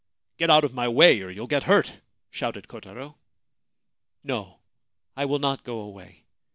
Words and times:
'Get 0.39 0.49
out 0.49 0.63
of 0.63 0.73
my 0.73 0.87
way, 0.87 1.21
or 1.21 1.29
you 1.29 1.41
will 1.41 1.47
get 1.47 1.65
hurt,' 1.65 2.01
shouted 2.31 2.67
Kotaro.' 2.67 3.17
No: 4.31 4.57
I 5.15 5.25
will 5.25 5.37
not 5.37 5.63
go 5.63 5.79
away. 5.81 6.23